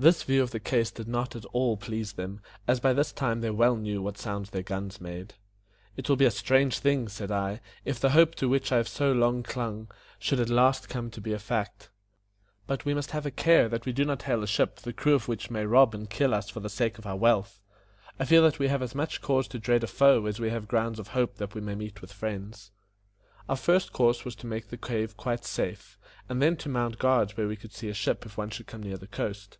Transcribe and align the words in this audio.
This 0.00 0.22
view 0.22 0.40
of 0.42 0.50
the 0.50 0.60
case 0.60 0.90
did 0.90 1.06
not 1.06 1.36
at 1.36 1.44
all 1.52 1.76
please 1.76 2.14
them, 2.14 2.40
as 2.66 2.80
by 2.80 2.94
this 2.94 3.12
time 3.12 3.42
they 3.42 3.50
well 3.50 3.76
knew 3.76 4.00
what 4.00 4.16
sounds 4.16 4.48
their 4.48 4.62
guns 4.62 4.98
made. 4.98 5.34
"It 5.94 6.08
will 6.08 6.16
be 6.16 6.24
a 6.24 6.30
strange 6.30 6.78
thing," 6.78 7.06
said 7.08 7.30
I, 7.30 7.60
"if 7.84 8.00
the 8.00 8.12
hope 8.16 8.34
to 8.36 8.48
which 8.48 8.72
I 8.72 8.78
have 8.78 8.88
so 8.88 9.12
long 9.12 9.42
clung 9.42 9.90
should 10.18 10.40
at 10.40 10.48
last 10.48 10.88
come 10.88 11.10
to 11.10 11.20
be 11.20 11.34
a 11.34 11.38
fact; 11.38 11.90
but 12.66 12.86
we 12.86 12.94
must 12.94 13.10
have 13.10 13.26
a 13.26 13.30
care 13.30 13.68
that 13.68 13.84
we 13.84 13.92
do 13.92 14.06
not 14.06 14.22
hail 14.22 14.42
a 14.42 14.46
ship 14.46 14.76
the 14.76 14.94
crew 14.94 15.12
of 15.14 15.28
which 15.28 15.50
may 15.50 15.66
rob 15.66 15.92
and 15.94 16.08
kill 16.08 16.32
us 16.32 16.48
for 16.48 16.60
the 16.60 16.70
sake 16.70 16.96
of 16.96 17.04
our 17.04 17.14
wealth. 17.18 17.60
I 18.18 18.24
feel 18.24 18.42
that 18.44 18.58
we 18.58 18.68
have 18.68 18.80
as 18.80 18.94
much 18.94 19.20
cause 19.20 19.46
to 19.48 19.58
dread 19.58 19.84
a 19.84 19.86
foe 19.86 20.24
as 20.24 20.40
we 20.40 20.48
have 20.48 20.66
grounds 20.66 20.98
of 20.98 21.08
hope 21.08 21.34
that 21.36 21.54
we 21.54 21.60
may 21.60 21.74
meet 21.74 22.00
with 22.00 22.10
friends." 22.10 22.70
Our 23.50 23.56
first 23.56 23.92
course 23.92 24.24
was 24.24 24.34
to 24.36 24.46
make 24.46 24.68
the 24.70 24.78
cave 24.78 25.18
quite 25.18 25.44
safe, 25.44 25.98
and 26.26 26.40
then 26.40 26.56
to 26.56 26.70
mount 26.70 26.98
guard 26.98 27.32
where 27.32 27.46
we 27.48 27.56
could 27.56 27.74
see 27.74 27.90
a 27.90 27.92
ship 27.92 28.24
if 28.24 28.38
one 28.38 28.48
should 28.48 28.66
come 28.66 28.82
near 28.82 28.96
the 28.96 29.06
coast. 29.06 29.58